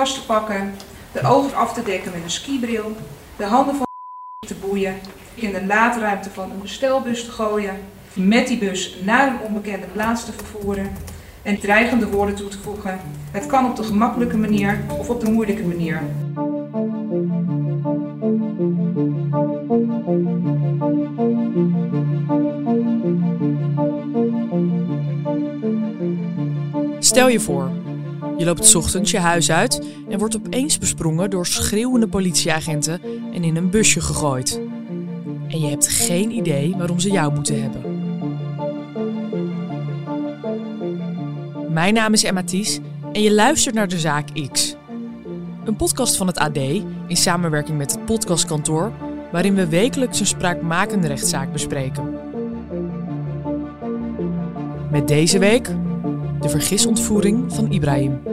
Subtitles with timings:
[0.00, 0.74] vast te pakken,
[1.12, 2.96] de ogen af te dekken met een skibril,
[3.36, 3.86] de handen van
[4.48, 4.94] te boeien,
[5.34, 7.76] in de laadruimte van een bestelbus te gooien,
[8.12, 10.92] met die bus naar een onbekende plaats te vervoeren
[11.42, 13.00] en dreigende woorden toe te voegen.
[13.30, 16.02] Het kan op de gemakkelijke manier of op de moeilijke manier.
[26.98, 27.70] Stel je voor,
[28.40, 33.00] je loopt ochtends je huis uit en wordt opeens besprongen door schreeuwende politieagenten
[33.32, 34.60] en in een busje gegooid.
[35.48, 37.82] En je hebt geen idee waarom ze jou moeten hebben.
[41.72, 42.78] Mijn naam is Emma Ties
[43.12, 44.76] en je luistert naar de zaak X.
[45.64, 46.56] Een podcast van het AD
[47.06, 48.92] in samenwerking met het podcastkantoor,
[49.32, 52.14] waarin we wekelijks een spraakmakende rechtszaak bespreken.
[54.90, 55.70] Met deze week
[56.40, 58.29] de vergisontvoering van Ibrahim.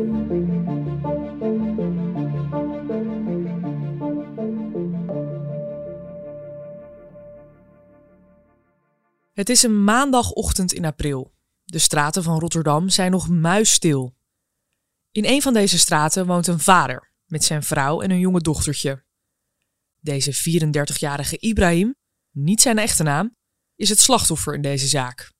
[9.37, 11.33] Het is een maandagochtend in april.
[11.63, 14.15] De straten van Rotterdam zijn nog muisstil.
[15.11, 19.03] In een van deze straten woont een vader met zijn vrouw en een jonge dochtertje.
[19.99, 21.95] Deze 34-jarige Ibrahim,
[22.31, 23.35] niet zijn echte naam,
[23.75, 25.33] is het slachtoffer in deze zaak.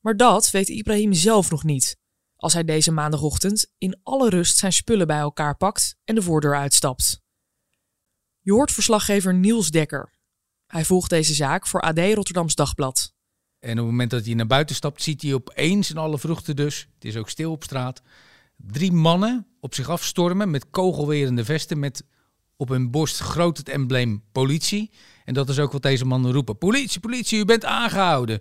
[0.00, 1.96] Maar dat weet Ibrahim zelf nog niet,
[2.36, 6.56] als hij deze maandagochtend in alle rust zijn spullen bij elkaar pakt en de voordeur
[6.56, 7.20] uitstapt.
[8.40, 10.13] Je hoort verslaggever Niels Dekker.
[10.66, 13.12] Hij volgt deze zaak voor AD Rotterdams Dagblad.
[13.58, 16.56] En op het moment dat hij naar buiten stapt, ziet hij opeens in alle vruchten
[16.56, 18.02] dus, het is ook stil op straat,
[18.56, 22.04] drie mannen op zich afstormen met kogelwerende vesten met
[22.56, 24.90] op hun borst groot het embleem politie.
[25.24, 26.58] En dat is ook wat deze mannen roepen.
[26.58, 28.40] Politie, politie, u bent aangehouden.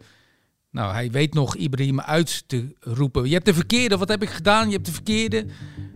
[0.71, 3.27] Nou, hij weet nog Ibrahim uit te roepen.
[3.27, 4.67] Je hebt de verkeerde, wat heb ik gedaan?
[4.67, 5.45] Je hebt de verkeerde.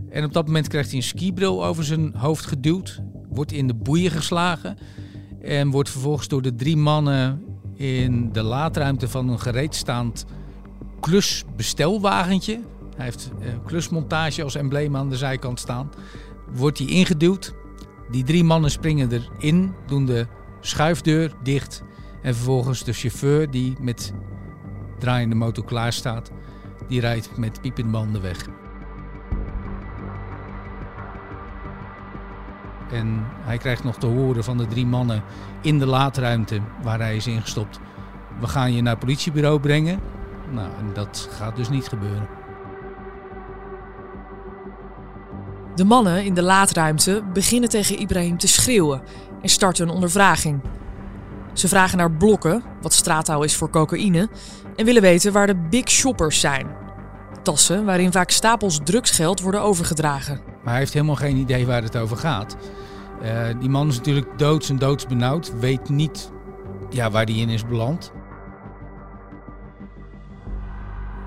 [0.09, 2.99] En op dat moment krijgt hij een skibril over zijn hoofd geduwd.
[3.29, 4.77] Wordt in de boeien geslagen.
[5.47, 7.43] En wordt vervolgens door de drie mannen
[7.75, 10.25] in de laadruimte van een gereedstaand
[10.99, 12.59] klusbestelwagentje.
[12.95, 15.89] Hij heeft uh, klusmontage als embleem aan de zijkant staan.
[16.53, 17.53] Wordt hij ingeduwd.
[18.11, 20.27] Die drie mannen springen erin, doen de
[20.61, 21.83] schuifdeur dicht.
[22.21, 24.13] En vervolgens de chauffeur die met
[24.99, 26.31] draaiende motor klaar staat,
[26.87, 28.47] die rijdt met piepende banden weg.
[32.91, 35.23] En hij krijgt nog te horen van de drie mannen
[35.61, 37.79] in de laadruimte waar hij is ingestopt.
[38.39, 39.99] We gaan je naar het politiebureau brengen.
[40.51, 42.27] Nou, en dat gaat dus niet gebeuren.
[45.75, 49.01] De mannen in de laadruimte beginnen tegen Ibrahim te schreeuwen
[49.41, 50.61] en starten een ondervraging.
[51.53, 54.29] Ze vragen naar blokken, wat straattaal is voor cocaïne,
[54.75, 56.67] en willen weten waar de big shoppers zijn.
[57.43, 60.56] Tassen waarin vaak stapels drugsgeld worden overgedragen.
[60.67, 62.57] Maar hij heeft helemaal geen idee waar het over gaat.
[63.23, 66.31] Uh, die man is natuurlijk doods en doodsbenauwd, weet niet
[66.89, 68.11] ja, waar hij in is beland.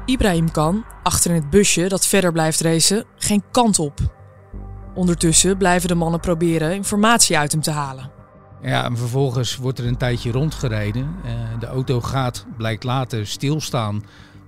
[0.04, 3.98] Ibrahim kan, achter in het busje dat verder blijft racen, geen kant op.
[4.94, 8.10] Ondertussen blijven de mannen proberen informatie uit hem te halen.
[8.62, 11.14] Ja, en vervolgens wordt er een tijdje rondgereden.
[11.24, 14.04] Uh, de auto gaat, blijkt later, stilstaan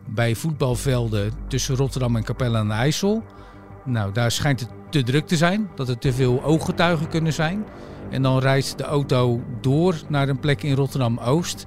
[0.06, 3.24] bij voetbalvelden tussen Rotterdam en Capelle aan de IJssel.
[3.84, 7.64] Nou, daar schijnt het te druk te zijn, dat er te veel ooggetuigen kunnen zijn.
[8.10, 11.66] En dan rijdt de auto door naar een plek in Rotterdam-Oost,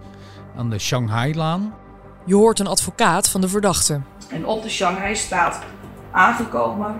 [0.57, 1.73] aan de Shanghai-laan.
[2.25, 4.01] Je hoort een advocaat van de verdachte.
[4.29, 5.63] En op de Shanghai staat
[6.11, 6.95] aangekomen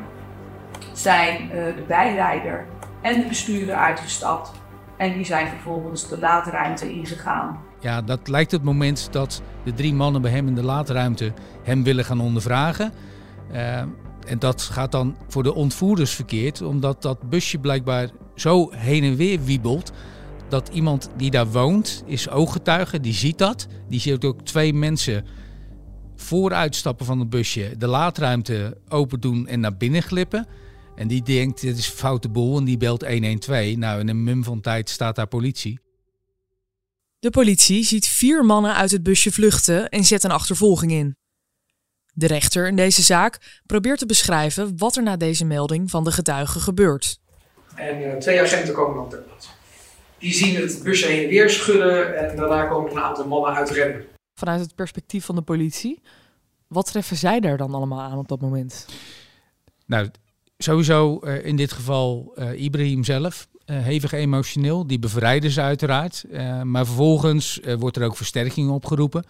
[0.94, 2.66] zijn uh, de bijrijder
[3.02, 4.52] en de bestuurder uitgestapt.
[4.98, 7.60] En die zijn vervolgens de laadruimte ingegaan.
[7.80, 11.34] Ja, dat lijkt het moment dat de drie mannen bij hem in de laadruimte
[11.64, 12.94] hem willen gaan ondervragen.
[13.54, 13.82] Uh,
[14.26, 19.16] en dat gaat dan voor de ontvoerders verkeerd, omdat dat busje blijkbaar zo heen en
[19.16, 19.92] weer wiebelt.
[20.50, 23.68] Dat iemand die daar woont, is ooggetuige, die ziet dat.
[23.90, 25.26] Die ziet ook twee mensen
[26.16, 30.48] vooruitstappen van het busje, de laadruimte open doen en naar binnen glippen.
[30.96, 33.76] En die denkt, dit is een foute boel en die belt 112.
[33.76, 35.80] Nou, in een mum van tijd staat daar politie.
[37.20, 41.16] De politie ziet vier mannen uit het busje vluchten en zet een achtervolging in.
[42.18, 46.12] De rechter in deze zaak probeert te beschrijven wat er na deze melding van de
[46.12, 47.20] getuigen gebeurt.
[47.76, 49.50] En uh, twee agenten komen dan ter plaatse.
[50.18, 54.06] Die zien het busje heen en weer schudden en daarna komen een aantal mannen uitrennen.
[54.40, 56.02] Vanuit het perspectief van de politie,
[56.68, 58.86] wat treffen zij daar dan allemaal aan op dat moment?
[59.86, 60.10] Nou,
[60.58, 63.48] sowieso uh, in dit geval uh, Ibrahim zelf.
[63.66, 66.26] hevig emotioneel, die bevrijden ze uiteraard.
[66.64, 69.26] maar vervolgens wordt er ook versterking opgeroepen.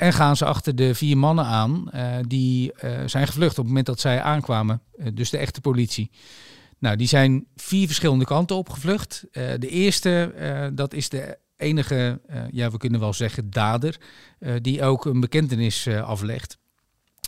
[0.00, 1.90] En gaan ze achter de vier mannen aan
[2.26, 2.72] die
[3.06, 4.82] zijn gevlucht op het moment dat zij aankwamen.
[5.14, 6.10] dus de echte politie.
[6.78, 9.24] Nou, die zijn vier verschillende kanten opgevlucht.
[9.32, 10.32] De eerste,
[10.74, 12.20] dat is de enige,
[12.50, 13.96] ja, we kunnen wel zeggen, dader,
[14.60, 16.58] die ook een bekentenis aflegt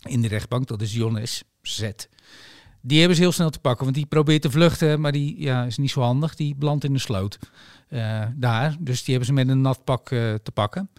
[0.09, 0.67] in de rechtbank.
[0.67, 1.91] Dat is Jonas Z.
[2.81, 5.65] Die hebben ze heel snel te pakken, want die probeert te vluchten, maar die ja,
[5.65, 6.35] is niet zo handig.
[6.35, 7.39] Die belandt in de sloot
[8.35, 8.77] daar.
[8.79, 10.91] Dus die hebben ze met een nat pak te pakken.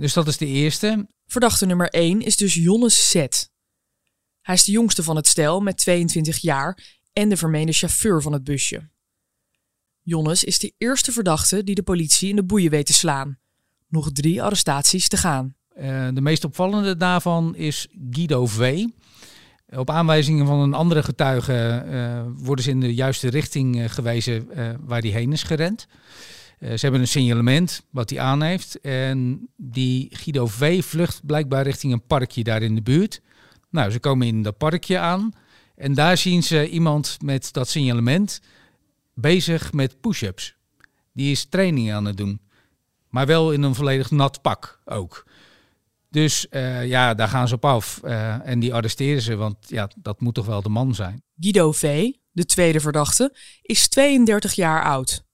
[0.00, 1.06] Dus dat is de eerste.
[1.26, 3.14] Verdachte nummer 1 is dus Jonas Z.
[4.40, 8.32] Hij is de jongste van het stel met 22 jaar en de vermeende chauffeur van
[8.32, 8.90] het busje.
[10.02, 13.38] Jonnes is de eerste verdachte die de politie in de boeien weet te slaan.
[13.88, 15.54] Nog drie arrestaties te gaan.
[15.78, 18.84] Uh, de meest opvallende daarvan is Guido V.
[19.68, 24.46] Op aanwijzingen van een andere getuige uh, worden ze in de juiste richting uh, gewezen
[24.80, 25.86] waar hij heen is gerend.
[26.62, 28.80] Ze hebben een signalement wat hij aan heeft.
[28.80, 33.20] En die Guido V vlucht blijkbaar richting een parkje daar in de buurt.
[33.70, 35.32] Nou, ze komen in dat parkje aan.
[35.74, 38.40] En daar zien ze iemand met dat signalement
[39.14, 40.56] bezig met push-ups.
[41.12, 42.40] Die is training aan het doen.
[43.08, 45.26] Maar wel in een volledig nat pak ook.
[46.10, 48.00] Dus uh, ja, daar gaan ze op af.
[48.04, 51.22] Uh, en die arresteren ze, want ja, dat moet toch wel de man zijn.
[51.40, 55.24] Guido V., de tweede verdachte, is 32 jaar oud.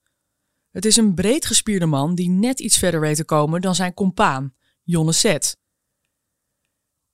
[0.71, 3.93] Het is een breed gespierde man die net iets verder weet te komen dan zijn
[3.93, 5.57] compaan, Jonne Zet.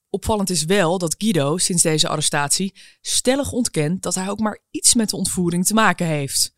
[0.10, 4.94] Opvallend is wel dat Guido sinds deze arrestatie stellig ontkent dat hij ook maar iets
[4.94, 6.56] met de ontvoering te maken heeft.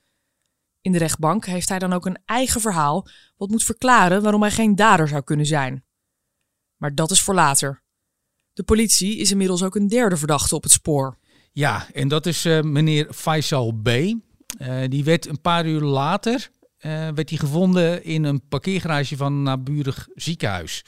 [0.81, 4.51] In de rechtbank heeft hij dan ook een eigen verhaal wat moet verklaren waarom hij
[4.51, 5.85] geen dader zou kunnen zijn.
[6.75, 7.83] Maar dat is voor later.
[8.53, 11.17] De politie is inmiddels ook een derde verdachte op het spoor.
[11.51, 13.87] Ja, en dat is uh, meneer Faisal B.
[13.87, 14.17] Uh,
[14.87, 16.51] die werd een paar uur later
[17.13, 20.83] werd hij gevonden in een parkeergarage van een naburig ziekenhuis.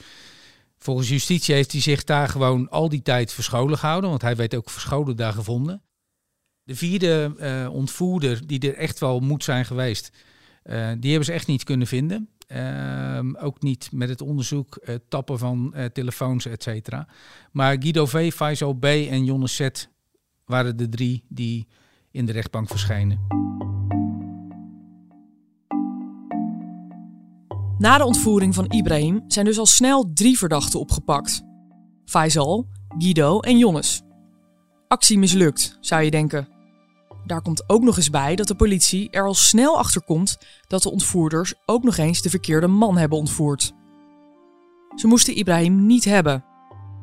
[0.78, 4.54] Volgens justitie heeft hij zich daar gewoon al die tijd verscholen gehouden, want hij werd
[4.54, 5.82] ook verscholen daar gevonden.
[6.62, 10.10] De vierde uh, ontvoerder, die er echt wel moet zijn geweest,
[10.64, 12.28] uh, die hebben ze echt niet kunnen vinden.
[12.52, 17.08] Uh, ook niet met het onderzoek, uh, tappen van telefoons, et cetera.
[17.52, 19.68] Maar Guido V, Faisal B en Jonne Z
[20.44, 21.66] waren de drie die
[22.10, 23.69] in de rechtbank verschenen.
[27.80, 31.42] Na de ontvoering van Ibrahim zijn dus al snel drie verdachten opgepakt.
[32.04, 32.66] Faisal,
[32.98, 34.02] Guido en Jonnes.
[34.88, 36.48] Actie mislukt, zou je denken.
[37.26, 40.36] Daar komt ook nog eens bij dat de politie er al snel achter komt
[40.66, 43.72] dat de ontvoerders ook nog eens de verkeerde man hebben ontvoerd.
[44.94, 46.44] Ze moesten Ibrahim niet hebben.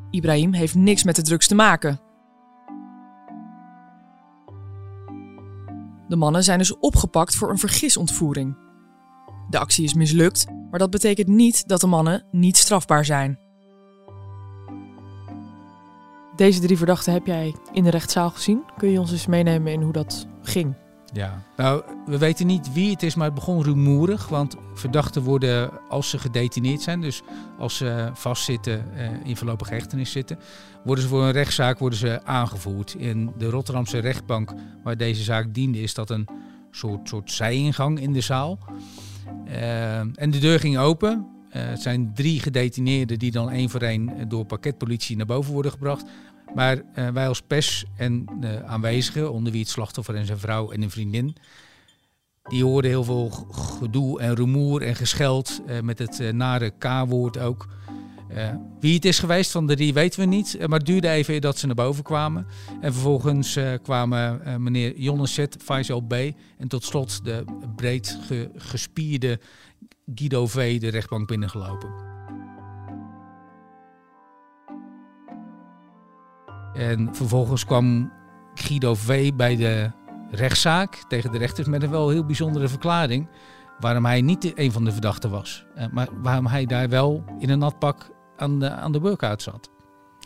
[0.10, 2.00] Ibrahim heeft niks met de drugs te maken.
[6.08, 8.67] De mannen zijn dus opgepakt voor een vergisontvoering.
[9.50, 13.40] De actie is mislukt, maar dat betekent niet dat de mannen niet strafbaar zijn.
[16.36, 18.64] Deze drie verdachten heb jij in de rechtszaal gezien.
[18.78, 20.76] Kun je ons eens meenemen in hoe dat ging?
[21.14, 24.28] Ja, nou, we weten niet wie het is, maar het begon rumoerig.
[24.28, 27.22] Want verdachten worden, als ze gedetineerd zijn, dus
[27.58, 30.40] als ze vastzitten, uh, in voorlopige hechtenis zitten,
[30.84, 32.96] worden ze voor een rechtszaak worden ze aangevoerd.
[32.98, 34.54] In de Rotterdamse rechtbank,
[34.84, 36.28] waar deze zaak diende, is dat een
[36.72, 38.60] soort, soort zijingang in de zaal.
[39.48, 41.28] Uh, en de deur ging open.
[41.48, 45.72] Uh, het zijn drie gedetineerden die dan één voor één door pakketpolitie naar boven worden
[45.72, 46.06] gebracht.
[46.56, 50.72] Maar uh, wij als pers en de aanwezigen, onder wie het slachtoffer en zijn vrouw
[50.72, 51.36] en een vriendin,
[52.44, 57.68] die hoorden heel veel gedoe en rumoer en gescheld met het nare K-woord ook.
[58.80, 61.58] Wie het is geweest van de drie weten we niet, maar het duurde even dat
[61.58, 62.48] ze naar boven kwamen.
[62.82, 66.14] En vervolgens uh, kwamen uh, meneer Jonneset, Faisal B.
[66.58, 67.44] en tot slot de
[67.76, 69.40] breed ge gespierde
[70.16, 70.80] Guido V.
[70.80, 71.90] de rechtbank binnengelopen.
[76.74, 78.12] En vervolgens kwam
[78.54, 79.34] Guido V.
[79.34, 79.92] bij de
[80.32, 83.30] rechtszaak tegen de rechters met een wel heel bijzondere verklaring.
[83.80, 85.66] Waarom hij niet een van de verdachten was.
[85.92, 89.70] maar waarom hij daar wel in een natpak aan de, aan de workout zat.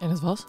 [0.01, 0.43] En dat was?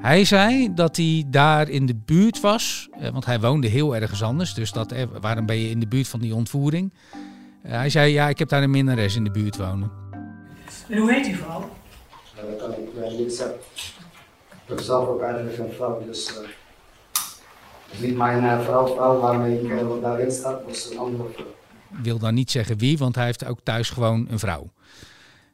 [0.00, 4.22] Hij zei dat hij daar in de buurt was, eh, want hij woonde heel ergens
[4.22, 4.54] anders.
[4.54, 6.92] Dus dat, eh, waarom ben je in de buurt van die ontvoering?
[7.66, 9.90] Uh, hij zei, ja, ik heb daar een minnares in de buurt wonen.
[10.88, 11.70] En hoe heet die vrouw?
[12.36, 13.56] Ja, dat kan ik niet zeggen.
[14.50, 16.48] Ik heb zelf ook eigenlijk een vrouw, dus uh,
[17.90, 21.54] is niet mijn vrouw, vrouw waarmee ik uh, daarin sta, was een andere vrouw.
[22.02, 24.70] Wil dan niet zeggen wie, want hij heeft ook thuis gewoon een vrouw.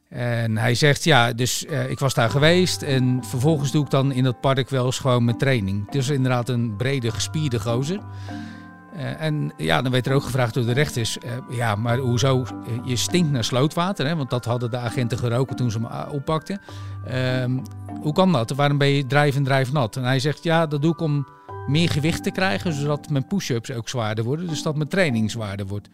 [0.09, 4.11] En hij zegt, ja, dus uh, ik was daar geweest en vervolgens doe ik dan
[4.11, 5.91] in dat park wel eens gewoon mijn training.
[5.93, 7.99] Is inderdaad een brede, gespierde gozer.
[8.95, 12.45] Uh, en ja, dan werd er ook gevraagd door de rechters, uh, ja, maar hoezo,
[12.83, 16.61] je stinkt naar slootwater, hè, want dat hadden de agenten geroken toen ze hem oppakten.
[18.01, 18.49] hoe kan dat?
[18.49, 19.95] Waarom ben je drijf en drijf nat?
[19.95, 21.27] En hij zegt, ja, dat doe ik om
[21.67, 24.47] meer gewicht te krijgen, zodat mijn push-ups ook zwaarder worden.
[24.47, 25.89] Dus dat mijn training zwaarder wordt.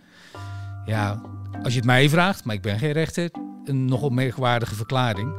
[0.85, 1.21] Ja,
[1.63, 3.29] als je het mij vraagt, maar ik ben geen rechter,
[3.65, 5.33] een nogal merkwaardige verklaring.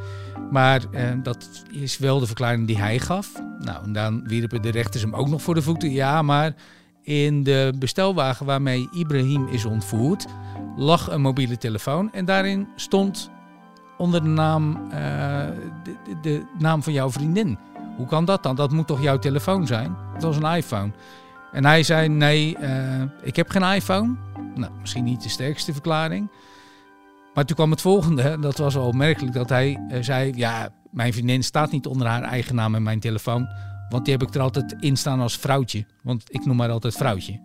[0.51, 3.33] Maar eh, dat is wel de verklaring die hij gaf.
[3.59, 5.91] Nou, en dan wierpen de rechters hem ook nog voor de voeten.
[5.91, 6.55] Ja, maar
[7.03, 10.27] in de bestelwagen waarmee Ibrahim is ontvoerd,
[10.77, 12.13] lag een mobiele telefoon.
[12.13, 13.31] En daarin stond
[13.99, 15.47] onder de naam, eh,
[16.23, 17.59] de, naam van jouw vriendin.
[17.97, 18.57] Hoe kan dat dan?
[18.57, 19.97] Dat moet toch jouw telefoon zijn?
[20.13, 20.93] Het was een iPhone.
[21.53, 24.15] En hij zei: Nee, eh, ik heb geen iPhone.
[24.55, 26.31] Nou, misschien niet de sterkste verklaring.
[27.37, 28.39] Maar toen kwam het volgende.
[28.39, 32.23] Dat was wel opmerkelijk dat hij eh, zei: Ja, mijn vriendin staat niet onder haar
[32.23, 33.49] eigen naam in mijn telefoon.
[33.89, 35.87] Want die heb ik er altijd in staan als vrouwtje.
[36.03, 37.41] Want ik noem haar altijd vrouwtje.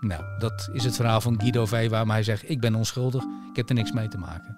[0.00, 1.88] Nou, dat is het verhaal van Guido V.
[1.88, 3.22] Waarom hij zegt: Ik ben onschuldig.
[3.50, 4.56] Ik heb er niks mee te maken.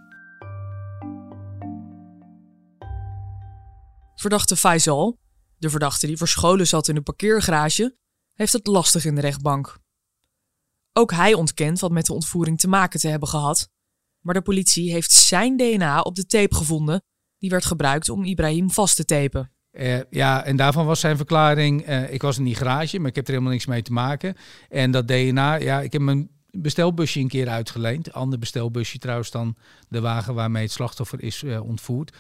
[4.15, 5.19] Verdachte Faisal,
[5.59, 7.97] de verdachte die verscholen zat in een parkeergarage,
[8.33, 9.79] heeft het lastig in de rechtbank.
[10.93, 13.71] Ook hij ontkent wat met de ontvoering te maken te hebben gehad,
[14.23, 17.03] maar de politie heeft zijn DNA op de tape gevonden
[17.39, 19.51] die werd gebruikt om Ibrahim vast te tapen.
[19.73, 23.15] Uh, ja, en daarvan was zijn verklaring: uh, ik was in die garage, maar ik
[23.15, 24.35] heb er helemaal niks mee te maken.
[24.69, 28.13] En dat DNA, ja, ik heb mijn bestelbusje een keer uitgeleend.
[28.13, 29.57] Ander bestelbusje trouwens dan
[29.89, 32.17] de wagen waarmee het slachtoffer is uh, ontvoerd.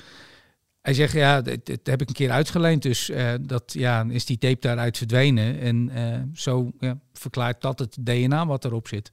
[0.81, 4.61] Hij zegt, ja, dat, heb ik een keer uitgeleend, dus dat, ja, is die tape
[4.61, 5.61] daaruit verdwenen.
[5.61, 9.13] En zo ja, verklaart dat het DNA wat erop zit.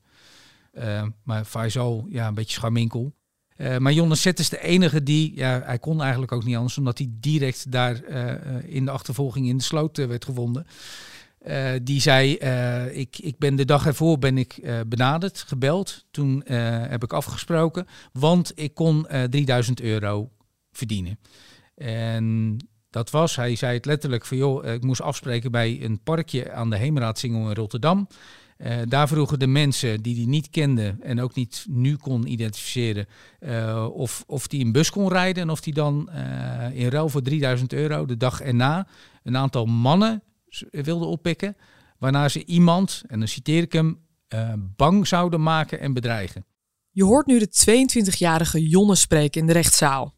[0.79, 3.13] Uh, maar Faisal, ja, een beetje scharminkel.
[3.79, 6.98] maar Jonas Zet is de enige die, ja, hij kon eigenlijk ook niet anders, omdat
[6.98, 8.03] hij direct daar
[8.63, 10.65] in de achtervolging in de sloot werd gevonden.
[11.83, 12.33] die zei,
[12.91, 16.05] ik, ik ben de dag ervoor ben ik benaderd, gebeld.
[16.12, 16.43] Toen
[16.89, 20.29] heb ik afgesproken, want ik kon 3000 euro
[20.71, 21.19] verdienen.
[21.75, 22.57] En
[22.89, 26.69] dat was, hij zei het letterlijk van joh, ik moest afspreken bij een parkje aan
[26.69, 28.07] de Heemraadsingel in Rotterdam.
[28.63, 33.07] Uh, daar vroegen de mensen die die niet kenden en ook niet nu kon identificeren,
[33.39, 37.09] uh, of, of die een bus kon rijden en of die dan uh, in ruil
[37.09, 38.87] voor 3000 euro de dag erna
[39.23, 40.23] een aantal mannen
[40.69, 41.55] wilden oppikken,
[41.97, 43.99] waarna ze iemand, en dan citeer ik hem,
[44.75, 46.45] bang zouden maken en bedreigen.
[46.89, 50.17] Je hoort nu de 22-jarige Jonne spreken in de rechtszaal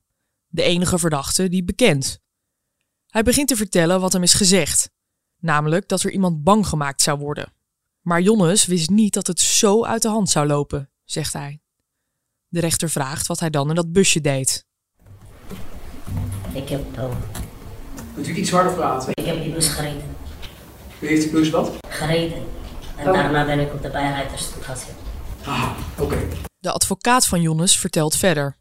[0.52, 2.20] de enige verdachte die bekend.
[3.08, 4.90] Hij begint te vertellen wat hem is gezegd,
[5.40, 7.54] namelijk dat er iemand bang gemaakt zou worden.
[8.02, 11.62] Maar Jonnes wist niet dat het zo uit de hand zou lopen, zegt hij.
[12.48, 14.66] De rechter vraagt wat hij dan in dat busje deed.
[16.54, 16.98] Ik heb.
[17.00, 17.12] Oh,
[18.14, 19.10] Kunt u iets harder praten?
[19.14, 20.16] ik heb die bus gereden.
[21.00, 21.72] U heeft de bus wat?
[21.90, 22.44] Gereden.
[22.96, 23.14] En Oh.
[23.14, 24.96] daarna ben ik op de bijrijdersstoel gaan zitten.
[25.46, 26.18] Ah, oké.
[26.60, 28.58] De advocaat van Jonnes vertelt verder.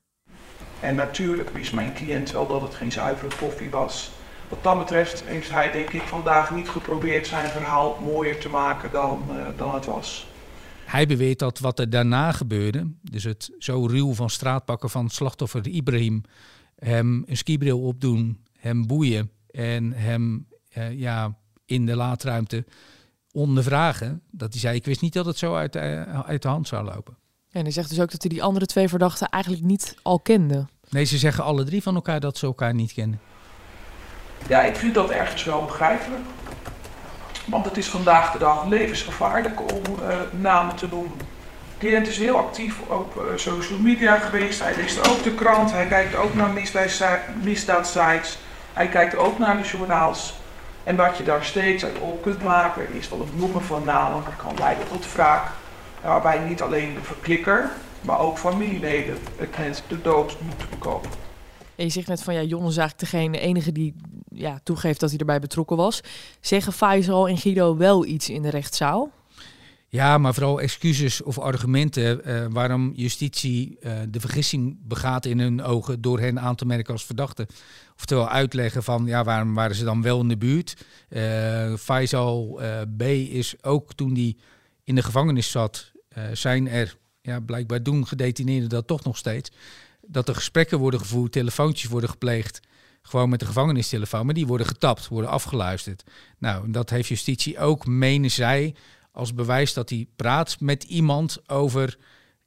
[0.80, 4.10] En natuurlijk wist mijn cliënt wel dat het geen zuivere koffie was.
[4.50, 8.90] Wat dat betreft heeft hij denk ik vandaag niet geprobeerd zijn verhaal mooier te maken
[8.90, 10.28] dan, uh, dan het was.
[10.84, 15.66] Hij beweert dat wat er daarna gebeurde, dus het zo ruw van straatpakken van slachtoffer
[15.66, 16.22] Ibrahim,
[16.78, 22.64] hem een skibril opdoen, hem boeien en hem uh, ja, in de laadruimte
[23.32, 26.68] ondervragen, dat hij zei, ik wist niet dat het zo uit, uh, uit de hand
[26.68, 27.16] zou lopen.
[27.50, 30.66] En hij zegt dus ook dat hij die andere twee verdachten eigenlijk niet al kende.
[30.88, 33.20] Nee, ze zeggen alle drie van elkaar dat ze elkaar niet kennen.
[34.46, 36.22] Ja, ik vind dat ergens wel begrijpelijk.
[37.44, 41.12] Want het is vandaag de dag levensgevaarlijk om uh, namen te noemen.
[41.78, 44.62] Cliënt is heel actief op uh, social media geweest.
[44.62, 45.72] Hij leest ook de krant.
[45.72, 46.50] Hij kijkt ook naar
[47.42, 48.38] misdaadsites.
[48.72, 50.34] Hij kijkt ook naar de journaals.
[50.84, 54.22] En wat je daar steeds uit op kunt maken is wel het noemen van namen.
[54.24, 55.46] Dat kan leiden tot wraak.
[56.02, 57.70] Waarbij niet alleen de verklikker,
[58.00, 61.10] maar ook familieleden het mens de dood moeten bekomen.
[61.76, 63.94] En je zegt net van ja, Jon is eigenlijk degene enige die
[64.40, 66.00] ja, toegeeft dat hij erbij betrokken was.
[66.40, 69.10] Zeggen Faisal en Guido wel iets in de rechtszaal?
[69.88, 75.62] Ja, maar vooral excuses of argumenten uh, waarom justitie uh, de vergissing begaat in hun
[75.62, 77.48] ogen door hen aan te merken als verdachte.
[77.96, 80.76] Oftewel uitleggen van ja, waarom waren ze dan wel in de buurt.
[81.08, 82.60] Uh, Faisal
[82.96, 84.38] B is ook toen die
[84.84, 85.92] in de gevangenis zat,
[86.32, 89.50] zijn er ja, blijkbaar doen gedetineerden dat toch nog steeds.
[90.06, 92.60] Dat er gesprekken worden gevoerd, telefoontjes worden gepleegd.
[93.02, 96.04] Gewoon met de gevangenistelefoon, maar die worden getapt, worden afgeluisterd.
[96.38, 98.74] Nou, dat heeft justitie ook, menen zij,
[99.12, 101.98] als bewijs dat hij praat met iemand over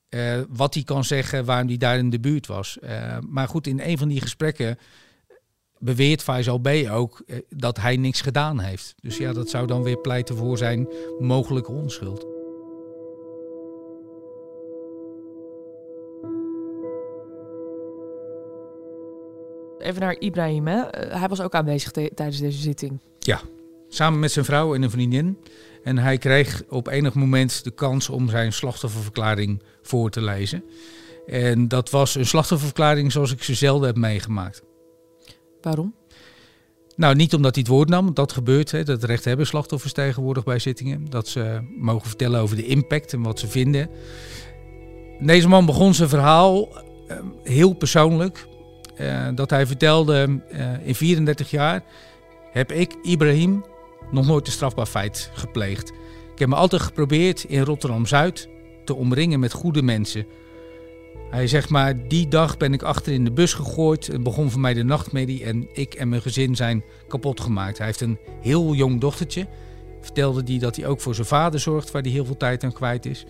[0.10, 2.78] uh, wat hij kan zeggen, waarom hij daar in de buurt was.
[2.84, 4.78] Uh, maar goed, in een van die gesprekken
[5.80, 6.68] beweert Faisal B.
[6.92, 8.96] ook uh, dat hij niks gedaan heeft.
[9.02, 10.88] Dus ja, dat zou dan weer pleiten voor zijn
[11.20, 12.33] mogelijke onschuld.
[19.84, 20.84] Even naar Ibrahim, hè?
[20.98, 23.00] hij was ook aanwezig tijdens deze zitting.
[23.20, 23.42] Ja.
[23.88, 25.38] samen met zijn vrouw en een vriendin.
[25.84, 30.64] En hij kreeg op enig moment de kans om zijn slachtofferverklaring voor te lezen.
[31.28, 34.64] En dat was een slachtofferverklaring zoals ik ze zelden heb meegemaakt.
[35.62, 35.96] Waarom?
[36.96, 38.72] Nou, niet omdat hij het woord nam, dat gebeurt.
[38.72, 41.10] Hè, dat recht hebben slachtoffers tegenwoordig bij zittingen.
[41.10, 43.90] Dat ze mogen vertellen over de impact en wat ze vinden.
[45.20, 46.68] Deze man begon zijn verhaal
[47.08, 48.48] eh, heel persoonlijk.
[48.96, 51.84] Eh, dat hij vertelde, eh, in 34 jaar
[52.52, 53.66] heb ik, Ibrahim,
[54.12, 55.90] nog nooit een strafbaar feit gepleegd.
[56.34, 58.50] Ik heb me altijd geprobeerd in Rotterdam-Zuid
[58.86, 60.26] te omringen met goede mensen.
[61.30, 64.08] Hij zegt maar, die dag ben ik achter in de bus gegooid.
[64.08, 67.78] Het begon voor mij de nachtmerrie en ik en mijn gezin zijn kapot gemaakt.
[67.78, 69.48] Hij heeft een heel jong dochtertje.
[70.02, 72.74] Vertelde hij dat hij ook voor zijn vader zorgt, waar hij heel veel tijd aan
[72.74, 73.26] kwijt is.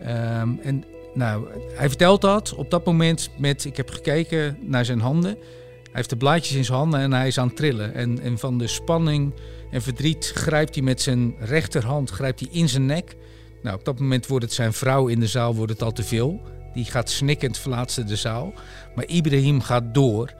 [0.00, 0.84] Ehm, en
[1.16, 5.36] nou, hij vertelt dat op dat moment met, ik heb gekeken naar zijn handen.
[5.82, 7.94] Hij heeft de blaadjes in zijn handen en hij is aan het trillen.
[7.94, 9.34] En, en van de spanning
[9.70, 13.16] en verdriet grijpt hij met zijn rechterhand grijpt hij in zijn nek.
[13.62, 16.02] Nou, op dat moment wordt het zijn vrouw in de zaal wordt het al te
[16.02, 16.40] veel.
[16.74, 18.52] Die gaat snikkend verlaten de zaal.
[18.94, 20.32] Maar Ibrahim gaat door.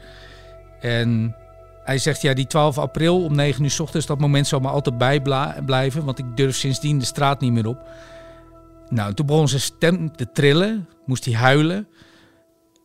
[0.81, 1.37] En
[1.85, 4.69] hij zegt, ja, die 12 april om 9 uur s ochtends, dat moment zal me
[4.69, 6.05] altijd bijblijven.
[6.05, 7.79] Want ik durf sindsdien de straat niet meer op.
[8.89, 10.89] Nou, toen begon zijn stem te trillen.
[11.07, 11.89] Moest hij huilen.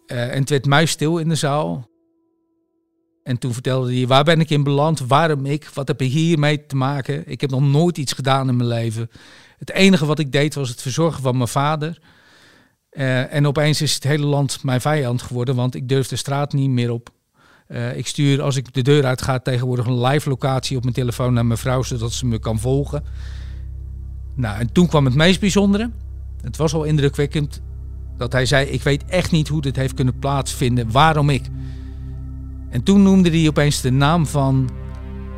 [0.08, 1.90] Uh, en het werd muisstil in de zaal.
[3.24, 5.00] En toen vertelde hij, waar ben ik in beland?
[5.00, 5.70] Waarom ik?
[5.74, 7.28] Wat heb ik hiermee te maken?
[7.28, 9.10] Ik heb nog nooit iets gedaan in mijn leven.
[9.58, 12.02] Het enige wat ik deed was het verzorgen van mijn vader.
[12.92, 16.54] Uh, en opeens is het hele land mijn vijand geworden, want ik durf de straat
[16.54, 17.10] niet meer op.
[17.68, 20.96] Uh, ik stuur als ik de deur uit ga tegenwoordig een live locatie op mijn
[20.96, 23.04] telefoon naar mijn vrouw, zodat ze me kan volgen.
[24.42, 25.90] Nou, en toen kwam het meest bijzondere.
[26.42, 27.62] Het was al indrukwekkend
[28.18, 31.46] dat hij zei: Ik weet echt niet hoe dit heeft kunnen plaatsvinden, waarom ik.
[32.70, 34.70] En toen noemde hij opeens de naam van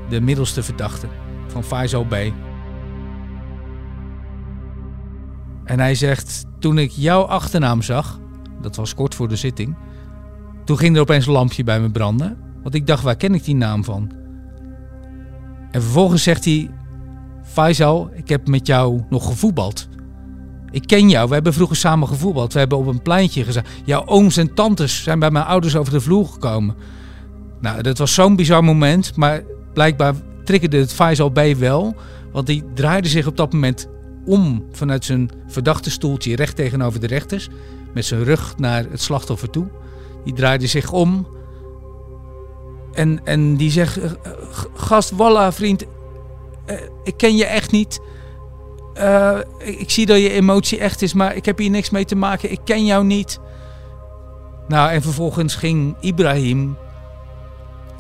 [0.10, 1.08] de middelste verdachte,
[1.48, 2.14] van Faisal B.
[5.64, 8.20] En hij zegt: Toen ik jouw achternaam zag,
[8.62, 9.76] dat was kort voor de zitting,
[10.66, 12.38] toen ging er opeens een lampje bij me branden.
[12.62, 14.12] Want ik dacht: waar ken ik die naam van?
[15.72, 16.70] En vervolgens zegt hij:
[17.54, 19.88] Faisal, ik heb met jou nog gevoetbald.
[20.72, 22.54] Ik ken jou, we hebben vroeger samen gevoetbald.
[22.54, 23.72] We hebben op een pleintje gezeten.
[23.86, 26.76] Jouw ooms en tantes zijn bij mijn ouders over de vloer gekomen.
[27.62, 29.42] Nou, dat was zo'n bizar moment, maar
[29.74, 30.14] blijkbaar
[30.44, 31.96] triggerde het Faisal B wel.
[32.32, 33.88] Want die draaide zich op dat moment
[34.26, 37.50] om vanuit zijn verdachte stoeltje recht tegenover de rechters.
[37.94, 39.68] Met zijn rug naar het slachtoffer toe.
[40.24, 41.28] Die draaide zich om.
[42.94, 44.00] En, en die zegt,
[44.74, 45.86] gast, walla vriend,
[46.66, 48.00] uh, ik ken je echt niet.
[48.98, 52.16] Uh, ik, zie dat je emotie echt is, maar ik heb hier niks mee te
[52.16, 52.52] maken.
[52.52, 53.40] Ik ken jou niet.
[54.68, 56.78] Nou, en vervolgens ging Ibrahim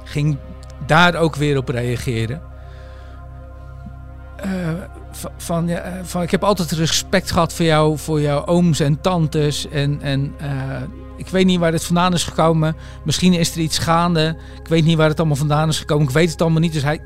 [0.03, 0.37] ging
[0.85, 2.41] daar ook weer op reageren.
[4.45, 4.69] Uh,
[5.37, 9.69] van, ja, van, ik heb altijd respect gehad voor jou, voor jouw ooms en tantes.
[9.69, 10.35] En, en
[11.17, 12.75] ik weet niet waar het vandaan is gekomen.
[13.03, 14.37] Misschien is er iets gaande.
[14.59, 16.07] Ik weet niet waar het allemaal vandaan is gekomen.
[16.07, 16.73] Ik weet het allemaal niet.
[16.73, 17.01] Dus hij,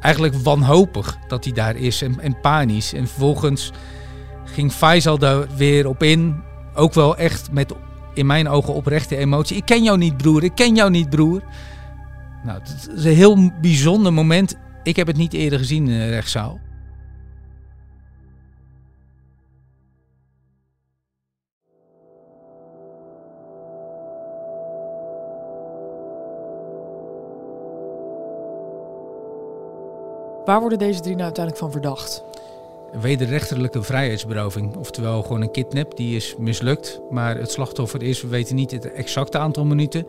[0.00, 2.92] eigenlijk wanhopig dat hij daar is en, en panisch.
[2.92, 3.72] En vervolgens
[4.44, 6.42] ging Faisal daar weer op in.
[6.74, 7.72] Ook wel echt met
[8.14, 9.56] in mijn ogen oprechte emotie.
[9.56, 10.44] Ik ken jou niet, broer.
[10.44, 11.42] Ik ken jou niet, broer.
[12.44, 14.56] Nou, het is een heel bijzonder moment.
[14.82, 16.60] Ik heb het niet eerder gezien in de rechtszaal.
[30.46, 32.24] Waar worden deze drie nou uiteindelijk van verdacht?
[33.00, 37.00] Wederrechtelijke vrijheidsberoving, oftewel gewoon een kidnap, die is mislukt.
[37.10, 40.06] Maar het slachtoffer is, we weten niet het exacte aantal minuten,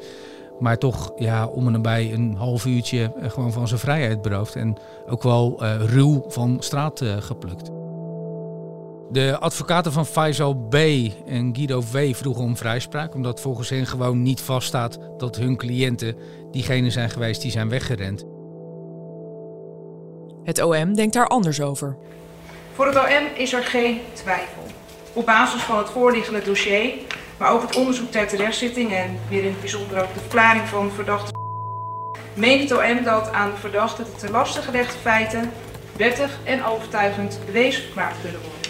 [0.59, 4.55] maar toch ja, om en nabij een half uurtje gewoon van zijn vrijheid beroofd.
[4.55, 4.75] En
[5.07, 7.71] ook wel uh, ruw van straat uh, geplukt.
[9.11, 10.75] De advocaten van Faisal B.
[11.25, 12.15] en Guido V.
[12.15, 16.15] vroegen om vrijspraak, omdat volgens hen gewoon niet vaststaat dat hun cliënten
[16.51, 18.36] diegenen zijn geweest die zijn weggerend.
[20.47, 21.95] Het OM denkt daar anders over.
[22.73, 24.63] Voor het OM is er geen twijfel.
[25.13, 26.93] Op basis van het voorliggende dossier,
[27.37, 30.91] maar ook het onderzoek ter terechtzitting en weer in het bijzonder ook de verklaring van
[30.91, 31.31] verdachte
[32.33, 35.51] meent het OM dat aan de verdachte de te lasten gelegde feiten
[35.97, 38.61] wettig en overtuigend bewezen verklaard kunnen worden.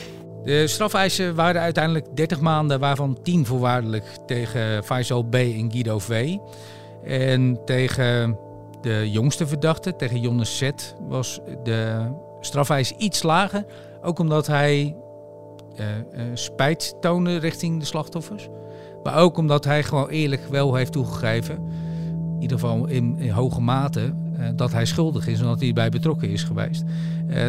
[0.43, 5.35] De strafeisen waren uiteindelijk 30 maanden, waarvan 10 voorwaardelijk tegen Faisal B.
[5.35, 6.35] en Guido V.
[7.03, 8.37] En tegen
[8.87, 10.69] de jongste verdachte, tegen Jonas Z,
[11.07, 13.65] was de strafeis iets lager.
[14.01, 14.95] Ook omdat hij
[15.79, 18.47] uh, uh, spijt toonde richting de slachtoffers.
[19.03, 21.55] Maar ook omdat hij gewoon eerlijk wel heeft toegegeven,
[22.35, 25.89] in ieder geval in, hoge mate, eh, dat hij schuldig is en dat hij bij
[25.89, 26.83] betrokken is geweest.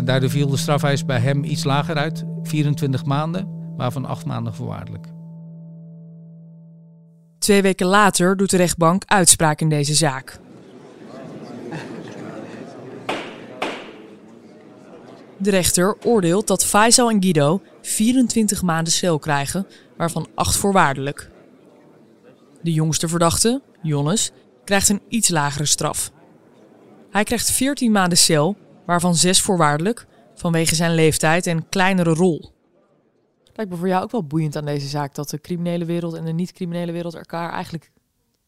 [0.04, 5.06] Daardoor viel de strafeis bij hem iets lager uit, 24 maanden, waarvan 8 maanden voorwaardelijk.
[7.38, 10.40] Twee weken later doet de rechtbank uitspraak in deze zaak.
[15.38, 21.30] De rechter oordeelt dat Faisal en Guido 24 maanden cel krijgen, waarvan 8 voorwaardelijk.
[22.62, 24.30] De jongste verdachte, Jonas,
[24.64, 26.12] krijgt een iets lagere straf.
[27.10, 32.52] Hij krijgt 14 maanden cel, waarvan 6 voorwaardelijk, vanwege zijn leeftijd en kleinere rol.
[33.54, 36.24] Lijkt me voor jou ook wel boeiend aan deze zaak dat de criminele wereld en
[36.24, 37.90] de niet-criminele wereld elkaar eigenlijk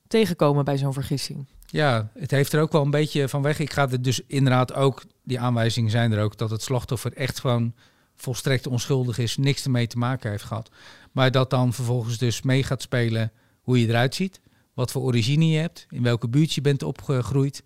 [0.07, 1.46] tegenkomen bij zo'n vergissing.
[1.70, 3.59] Ja, het heeft er ook wel een beetje van weg.
[3.59, 7.40] Ik ga er dus inderdaad ook, die aanwijzingen zijn er ook, dat het slachtoffer echt
[7.40, 7.74] gewoon
[8.14, 10.70] volstrekt onschuldig is, niks ermee te maken heeft gehad.
[11.12, 14.40] Maar dat dan vervolgens dus mee gaat spelen hoe je eruit ziet,
[14.74, 17.62] wat voor origine je hebt, in welke buurt je bent opgegroeid.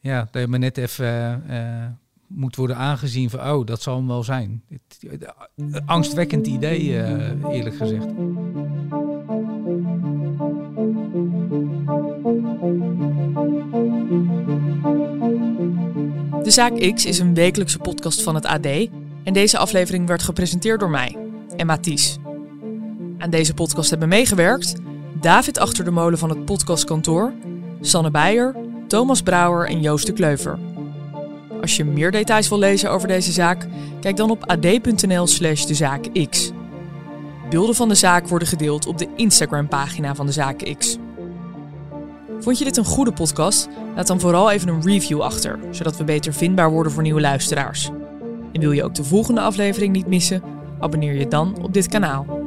[0.00, 1.86] Ja, dat je maar net even uh,
[2.26, 4.62] moet worden aangezien van, oh, dat zal hem wel zijn.
[4.68, 5.32] Het,
[5.86, 6.92] angstwekkend idee,
[7.50, 8.06] eerlijk gezegd.
[16.46, 18.66] De Zaak X is een wekelijkse podcast van het AD
[19.24, 21.16] en deze aflevering werd gepresenteerd door mij,
[21.56, 22.16] Emma Ties.
[23.18, 24.74] Aan deze podcast hebben meegewerkt
[25.20, 27.32] David Achter de Molen van het podcastkantoor,
[27.80, 28.54] Sanne Beijer,
[28.88, 30.58] Thomas Brouwer en Joost de Kleuver.
[31.60, 33.66] Als je meer details wil lezen over deze zaak,
[34.00, 36.50] kijk dan op ad.nl slash de zaak X.
[37.50, 40.98] Beelden van de zaak worden gedeeld op de Instagram-pagina van de Zaak X.
[42.40, 43.68] Vond je dit een goede podcast?
[43.94, 47.90] Laat dan vooral even een review achter, zodat we beter vindbaar worden voor nieuwe luisteraars.
[48.52, 50.42] En wil je ook de volgende aflevering niet missen?
[50.80, 52.44] Abonneer je dan op dit kanaal.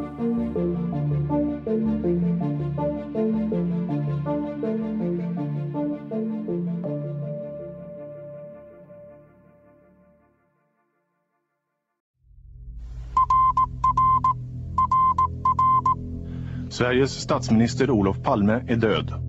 [16.68, 19.29] Sveriges statsminister Olof Palme är död.